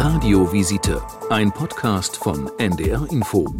Radiovisite, 0.00 1.02
ein 1.28 1.50
Podcast 1.50 2.18
von 2.18 2.48
NDR 2.56 3.04
Info. 3.10 3.52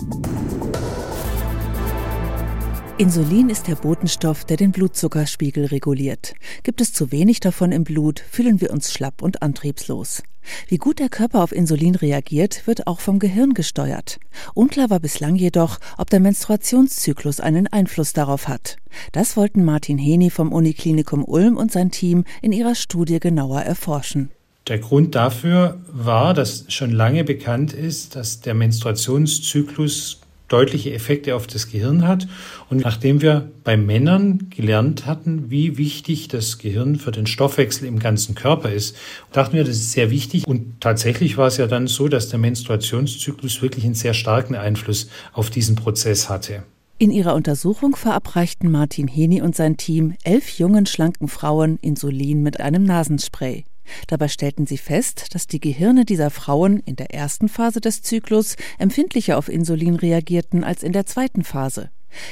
Insulin 2.97 3.51
ist 3.51 3.67
der 3.67 3.75
Botenstoff, 3.75 4.45
der 4.45 4.57
den 4.57 4.71
Blutzuckerspiegel 4.71 5.65
reguliert. 5.65 6.35
Gibt 6.63 6.81
es 6.81 6.93
zu 6.93 7.11
wenig 7.11 7.41
davon 7.41 7.73
im 7.73 7.83
Blut, 7.83 8.21
fühlen 8.21 8.61
wir 8.61 8.71
uns 8.71 8.93
schlapp 8.93 9.21
und 9.21 9.43
antriebslos. 9.43 10.23
Wie 10.69 10.79
gut 10.79 11.01
der 11.01 11.09
Körper 11.09 11.43
auf 11.43 11.51
Insulin 11.51 11.97
reagiert, 11.97 12.69
wird 12.69 12.87
auch 12.87 13.01
vom 13.01 13.19
Gehirn 13.19 13.53
gesteuert. 13.53 14.21
Unklar 14.55 14.91
war 14.91 15.01
bislang 15.01 15.35
jedoch, 15.35 15.81
ob 15.97 16.09
der 16.09 16.21
Menstruationszyklus 16.21 17.41
einen 17.41 17.67
Einfluss 17.67 18.13
darauf 18.13 18.47
hat. 18.47 18.77
Das 19.11 19.37
wollten 19.37 19.65
Martin 19.65 19.99
Heni 19.99 20.31
vom 20.31 20.53
Uniklinikum 20.53 21.25
Ulm 21.25 21.57
und 21.57 21.73
sein 21.73 21.91
Team 21.91 22.23
in 22.43 22.53
ihrer 22.53 22.77
Studie 22.77 23.19
genauer 23.19 23.63
erforschen. 23.63 24.31
Der 24.69 24.79
Grund 24.79 25.15
dafür 25.15 25.81
war, 25.91 26.35
dass 26.35 26.67
schon 26.69 26.93
lange 26.93 27.25
bekannt 27.25 27.73
ist, 27.73 28.17
dass 28.17 28.41
der 28.41 28.53
Menstruationszyklus 28.55 30.21
deutliche 30.49 30.93
Effekte 30.93 31.35
auf 31.35 31.47
das 31.47 31.71
Gehirn 31.71 32.07
hat. 32.07 32.27
Und 32.69 32.83
nachdem 32.83 33.23
wir 33.23 33.51
bei 33.65 33.77
Männern 33.77 34.49
gelernt 34.51 35.07
hatten, 35.07 35.51
wie 35.51 35.79
wichtig 35.79 36.29
das 36.29 36.59
Gehirn 36.59 36.97
für 36.97 37.13
den 37.13 37.27
Stoffwechsel 37.27 37.87
im 37.87 37.99
ganzen 37.99 38.35
Körper 38.35 38.71
ist, 38.71 38.97
dachten 39.33 39.57
wir, 39.57 39.65
das 39.65 39.77
ist 39.77 39.93
sehr 39.93 40.11
wichtig. 40.11 40.47
Und 40.47 40.81
tatsächlich 40.81 41.37
war 41.37 41.47
es 41.47 41.59
ja 41.59 41.67
dann 41.67 41.87
so, 41.87 42.09
dass 42.09 42.29
der 42.29 42.39
Menstruationszyklus 42.39 43.63
wirklich 43.63 43.85
einen 43.85 43.95
sehr 43.95 44.15
starken 44.15 44.55
Einfluss 44.55 45.09
auf 45.33 45.51
diesen 45.51 45.77
Prozess 45.77 46.29
hatte. 46.29 46.63
In 47.01 47.11
ihrer 47.11 47.35
Untersuchung 47.35 47.95
verabreichten 47.95 48.71
Martin 48.71 49.07
Heni 49.07 49.41
und 49.41 49.55
sein 49.55 49.77
Team 49.77 50.15
elf 50.25 50.59
jungen, 50.59 50.85
schlanken 50.85 51.29
Frauen 51.29 51.79
Insulin 51.81 52.43
mit 52.43 52.59
einem 52.59 52.83
Nasenspray. 52.83 53.65
Dabei 54.07 54.29
stellten 54.29 54.67
sie 54.67 54.79
fest, 54.79 55.35
dass 55.35 55.47
die 55.47 55.61
Gehirne 55.61 56.05
dieser 56.05 56.31
Frauen 56.31 56.81
in 56.81 56.97
der 56.97 57.13
ersten 57.15 57.49
Phase 57.49 57.81
des 57.81 58.03
Zyklus 58.03 58.57
empfindlicher 58.79 59.39
auf 59.39 59.49
Insulin 59.49 59.97
reagierten 59.97 60.65
als 60.65 60.83
in 60.83 60.93
der 60.93 61.07
zweiten 61.07 61.45
Phase. 61.45 61.91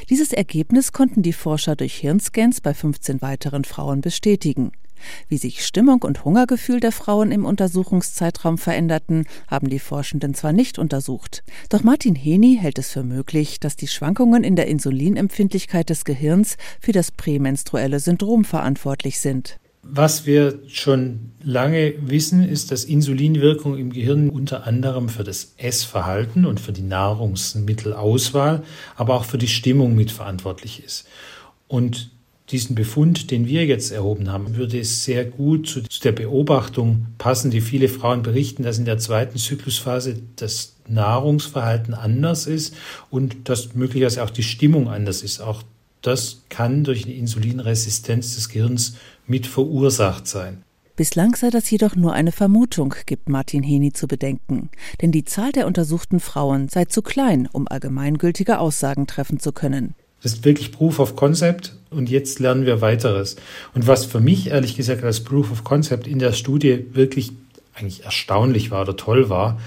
Dieses 0.08 0.32
Ergebnis 0.32 0.92
konnten 0.92 1.22
die 1.22 1.32
Forscher 1.32 1.76
durch 1.76 1.96
Hirnscans 1.96 2.60
bei 2.60 2.74
15 2.74 3.20
weiteren 3.20 3.64
Frauen 3.64 4.00
bestätigen. 4.00 4.72
Wie 5.28 5.36
sich 5.36 5.64
Stimmung 5.64 6.02
und 6.02 6.24
Hungergefühl 6.24 6.80
der 6.80 6.92
Frauen 6.92 7.30
im 7.30 7.44
Untersuchungszeitraum 7.44 8.56
veränderten, 8.56 9.26
haben 9.46 9.68
die 9.68 9.78
Forschenden 9.78 10.34
zwar 10.34 10.52
nicht 10.52 10.78
untersucht. 10.78 11.44
Doch 11.68 11.82
Martin 11.82 12.14
Heni 12.14 12.58
hält 12.60 12.78
es 12.78 12.90
für 12.90 13.02
möglich, 13.02 13.60
dass 13.60 13.76
die 13.76 13.88
Schwankungen 13.88 14.42
in 14.42 14.56
der 14.56 14.68
Insulinempfindlichkeit 14.68 15.90
des 15.90 16.04
Gehirns 16.04 16.56
für 16.80 16.92
das 16.92 17.10
prämenstruelle 17.10 18.00
Syndrom 18.00 18.44
verantwortlich 18.44 19.20
sind. 19.20 19.58
Was 19.88 20.26
wir 20.26 20.58
schon 20.66 21.32
lange 21.42 21.94
wissen, 22.00 22.46
ist, 22.46 22.70
dass 22.70 22.84
Insulinwirkung 22.84 23.78
im 23.78 23.92
Gehirn 23.92 24.30
unter 24.30 24.66
anderem 24.66 25.08
für 25.08 25.24
das 25.24 25.54
Essverhalten 25.56 26.44
und 26.44 26.60
für 26.60 26.72
die 26.72 26.82
Nahrungsmittelauswahl, 26.82 28.62
aber 28.96 29.14
auch 29.14 29.24
für 29.24 29.38
die 29.38 29.48
Stimmung 29.48 29.94
mitverantwortlich 29.94 30.82
ist. 30.84 31.06
Und 31.68 32.10
diesen 32.50 32.74
Befund, 32.76 33.30
den 33.30 33.46
wir 33.48 33.66
jetzt 33.66 33.90
erhoben 33.90 34.30
haben, 34.30 34.56
würde 34.56 34.78
es 34.78 35.04
sehr 35.04 35.24
gut 35.24 35.68
zu 35.68 35.82
der 36.02 36.12
Beobachtung 36.12 37.06
passen, 37.18 37.50
die 37.50 37.60
viele 37.60 37.88
Frauen 37.88 38.22
berichten, 38.22 38.62
dass 38.62 38.78
in 38.78 38.84
der 38.84 38.98
zweiten 38.98 39.38
Zyklusphase 39.38 40.22
das 40.36 40.76
Nahrungsverhalten 40.88 41.94
anders 41.94 42.46
ist 42.46 42.74
und 43.10 43.48
dass 43.48 43.74
möglicherweise 43.74 44.22
auch 44.22 44.30
die 44.30 44.44
Stimmung 44.44 44.88
anders 44.88 45.22
ist. 45.22 45.40
Auch 45.40 45.62
das 46.06 46.42
kann 46.48 46.84
durch 46.84 47.04
eine 47.04 47.14
Insulinresistenz 47.14 48.34
des 48.34 48.48
Gehirns 48.48 48.96
mit 49.26 49.46
verursacht 49.46 50.26
sein. 50.26 50.62
Bislang 50.96 51.34
sei 51.34 51.50
das 51.50 51.70
jedoch 51.70 51.94
nur 51.94 52.14
eine 52.14 52.32
Vermutung, 52.32 52.94
gibt 53.04 53.28
Martin 53.28 53.62
Heni 53.62 53.92
zu 53.92 54.06
bedenken. 54.06 54.70
Denn 55.02 55.12
die 55.12 55.24
Zahl 55.24 55.52
der 55.52 55.66
untersuchten 55.66 56.20
Frauen 56.20 56.68
sei 56.70 56.86
zu 56.86 57.02
klein, 57.02 57.48
um 57.52 57.68
allgemeingültige 57.68 58.58
Aussagen 58.58 59.06
treffen 59.06 59.38
zu 59.38 59.52
können. 59.52 59.94
Das 60.22 60.32
ist 60.32 60.44
wirklich 60.46 60.72
Proof 60.72 60.98
of 60.98 61.14
Concept 61.14 61.76
und 61.90 62.08
jetzt 62.08 62.38
lernen 62.38 62.64
wir 62.64 62.80
weiteres. 62.80 63.36
Und 63.74 63.86
was 63.86 64.06
für 64.06 64.20
mich 64.20 64.48
ehrlich 64.48 64.74
gesagt 64.74 65.04
als 65.04 65.22
Proof 65.22 65.52
of 65.52 65.64
Concept 65.64 66.06
in 66.06 66.18
der 66.18 66.32
Studie 66.32 66.86
wirklich 66.92 67.32
eigentlich 67.74 68.04
erstaunlich 68.04 68.70
war 68.70 68.82
oder 68.82 68.96
toll 68.96 69.28
war, 69.28 69.60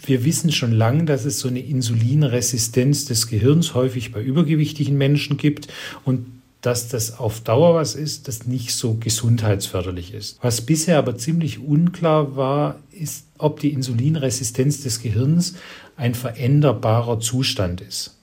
wir 0.00 0.24
wissen 0.24 0.52
schon 0.52 0.72
lange, 0.72 1.04
dass 1.04 1.24
es 1.24 1.40
so 1.40 1.48
eine 1.48 1.60
Insulinresistenz 1.60 3.04
des 3.06 3.26
Gehirns 3.26 3.74
häufig 3.74 4.12
bei 4.12 4.22
übergewichtigen 4.22 4.96
Menschen 4.96 5.36
gibt 5.36 5.68
und 6.04 6.26
dass 6.60 6.88
das 6.88 7.18
auf 7.18 7.40
Dauer 7.40 7.74
was 7.74 7.94
ist, 7.94 8.26
das 8.26 8.46
nicht 8.46 8.72
so 8.72 8.94
gesundheitsförderlich 8.94 10.14
ist. 10.14 10.38
Was 10.40 10.62
bisher 10.62 10.96
aber 10.96 11.16
ziemlich 11.16 11.58
unklar 11.58 12.36
war, 12.36 12.80
ist, 12.90 13.26
ob 13.36 13.60
die 13.60 13.72
Insulinresistenz 13.72 14.82
des 14.82 15.02
Gehirns 15.02 15.56
ein 15.96 16.14
veränderbarer 16.14 17.20
Zustand 17.20 17.82
ist. 17.82 18.16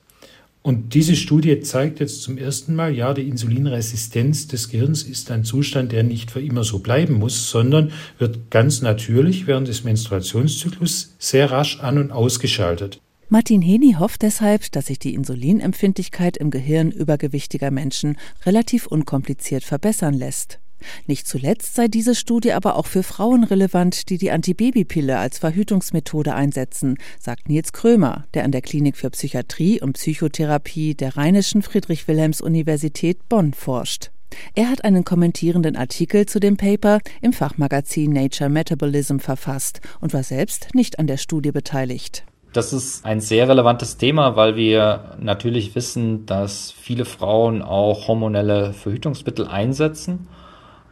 Und 0.64 0.94
diese 0.94 1.16
Studie 1.16 1.60
zeigt 1.62 2.00
jetzt 2.00 2.22
zum 2.22 2.38
ersten 2.38 2.76
Mal, 2.76 2.94
ja, 2.94 3.16
die 3.16 3.28
Insulinresistenz 3.28 4.48
des 4.48 4.70
Gehirns 4.70 5.02
ist 5.02 5.32
ein 5.32 5.44
Zustand, 5.44 5.92
der 5.92 6.04
nicht 6.04 6.30
für 6.30 6.42
immer 6.42 6.64
so 6.64 6.80
bleiben 6.80 7.16
muss, 7.16 7.50
sondern 7.50 7.92
wird 8.20 8.52
ganz 8.52 8.84
natürlich 8.84 9.48
während 9.48 9.68
des 9.68 9.84
Menstruationszyklus 9.84 11.16
sehr 11.18 11.50
rasch 11.50 11.80
an 11.80 11.98
und 11.98 12.12
ausgeschaltet. 12.12 13.02
Martin 13.30 13.62
Heni 13.62 13.96
hofft 13.98 14.22
deshalb, 14.22 14.72
dass 14.74 14.88
sich 14.88 15.00
die 15.00 15.16
Insulinempfindlichkeit 15.16 16.38
im 16.38 16.52
Gehirn 16.52 16.92
übergewichtiger 16.92 17.72
Menschen 17.72 18.18
relativ 18.46 18.86
unkompliziert 18.86 19.64
verbessern 19.64 20.14
lässt. 20.14 20.60
Nicht 21.08 21.28
zuletzt 21.28 21.76
sei 21.76 21.88
diese 21.88 22.16
Studie 22.16 22.54
aber 22.54 22.76
auch 22.76 22.88
für 22.88 23.04
Frauen 23.04 23.44
relevant, 23.44 24.10
die 24.10 24.18
die 24.18 24.32
Antibabypille 24.32 25.18
als 25.18 25.40
Verhütungsmethode 25.40 26.34
einsetzen, 26.34 26.98
sagt 27.20 27.50
Nils 27.50 27.74
Krömer, 27.74 28.26
der 28.34 28.44
an 28.44 28.52
der 28.52 28.62
Klinik 28.62 28.98
für 28.98 29.10
Psychiatrie 29.10 29.82
und 29.82 29.94
Psychotherapie 29.94 30.96
der 30.96 31.18
Rheinischen 31.18 31.62
Friedrich-Wilhelms-Universität 31.62 33.30
Bonn 33.30 33.54
forscht. 33.54 34.12
Er 34.56 34.70
hat 34.70 34.84
einen 34.84 35.04
kommentierenden 35.04 35.76
Artikel 35.76 36.26
zu 36.26 36.40
dem 36.40 36.58
Paper 36.58 37.00
im 37.22 37.34
Fachmagazin 37.34 38.12
Nature 38.12 38.50
Metabolism 38.50 39.20
verfasst 39.20 39.82
und 40.00 40.14
war 40.14 40.24
selbst 40.24 40.70
nicht 40.74 41.00
an 41.00 41.08
der 41.08 41.18
Studie 41.18 41.52
beteiligt. 41.52 42.24
Das 42.54 42.74
ist 42.74 43.06
ein 43.06 43.22
sehr 43.22 43.48
relevantes 43.48 43.96
Thema, 43.96 44.36
weil 44.36 44.58
wir 44.58 45.16
natürlich 45.20 45.74
wissen, 45.74 46.26
dass 46.26 46.72
viele 46.72 47.06
Frauen 47.06 47.62
auch 47.62 48.10
hormonelle 48.10 48.74
Verhütungsmittel 48.74 49.48
einsetzen 49.48 50.28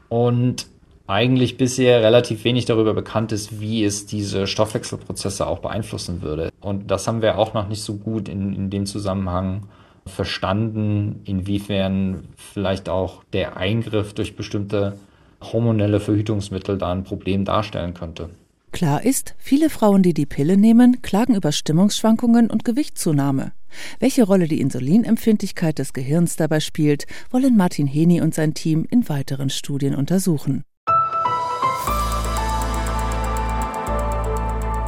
und 0.09 0.67
eigentlich 1.07 1.57
bisher 1.57 2.03
relativ 2.03 2.43
wenig 2.43 2.65
darüber 2.65 2.93
bekannt 2.93 3.31
ist, 3.31 3.59
wie 3.59 3.83
es 3.83 4.05
diese 4.05 4.45
Stoffwechselprozesse 4.45 5.47
auch 5.47 5.59
beeinflussen 5.59 6.21
würde. 6.21 6.51
Und 6.61 6.91
das 6.91 7.07
haben 7.07 7.23
wir 7.23 7.39
auch 7.39 7.55
noch 7.55 7.67
nicht 7.67 7.81
so 7.81 7.95
gut 7.95 8.29
in, 8.29 8.53
in 8.53 8.69
dem 8.69 8.85
Zusammenhang 8.85 9.63
verstanden, 10.05 11.21
inwiefern 11.25 12.27
vielleicht 12.35 12.89
auch 12.89 13.23
der 13.33 13.57
Eingriff 13.57 14.13
durch 14.13 14.35
bestimmte 14.35 14.97
hormonelle 15.41 15.99
Verhütungsmittel 15.99 16.77
da 16.77 16.91
ein 16.91 17.03
Problem 17.03 17.45
darstellen 17.45 17.93
könnte. 17.93 18.29
Klar 18.71 19.03
ist, 19.03 19.35
viele 19.37 19.69
Frauen, 19.69 20.03
die 20.03 20.13
die 20.13 20.25
Pille 20.25 20.55
nehmen, 20.55 21.01
klagen 21.01 21.35
über 21.35 21.51
Stimmungsschwankungen 21.51 22.49
und 22.49 22.63
Gewichtszunahme. 22.63 23.51
Welche 23.99 24.23
Rolle 24.23 24.47
die 24.47 24.61
Insulinempfindlichkeit 24.61 25.79
des 25.79 25.93
Gehirns 25.93 26.35
dabei 26.35 26.59
spielt, 26.59 27.05
wollen 27.31 27.57
Martin 27.57 27.87
Heni 27.87 28.21
und 28.21 28.33
sein 28.33 28.53
Team 28.53 28.85
in 28.89 29.09
weiteren 29.09 29.49
Studien 29.49 29.95
untersuchen. 29.95 30.63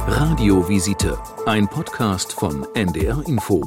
Radiovisite, 0.06 1.18
ein 1.46 1.68
Podcast 1.68 2.32
von 2.32 2.66
NDR 2.74 3.22
Info. 3.26 3.62